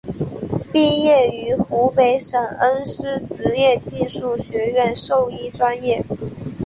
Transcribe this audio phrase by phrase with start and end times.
[0.73, 6.03] 毕业于湖北省恩施职业技术学院兽医专业。